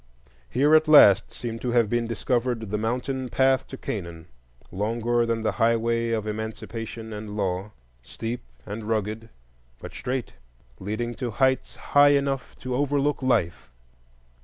Here 0.49 0.73
at 0.73 0.87
last 0.87 1.31
seemed 1.31 1.61
to 1.61 1.73
have 1.73 1.87
been 1.87 2.07
discovered 2.07 2.71
the 2.71 2.77
mountain 2.79 3.29
path 3.29 3.67
to 3.67 3.77
Canaan; 3.77 4.25
longer 4.71 5.27
than 5.27 5.43
the 5.43 5.51
highway 5.61 6.09
of 6.09 6.25
Emancipation 6.25 7.13
and 7.13 7.37
law, 7.37 7.69
steep 8.01 8.41
and 8.65 8.85
rugged, 8.85 9.29
but 9.79 9.93
straight, 9.93 10.33
leading 10.79 11.13
to 11.13 11.29
heights 11.29 11.75
high 11.93 12.15
enough 12.17 12.55
to 12.61 12.73
overlook 12.73 13.21
life. 13.21 13.69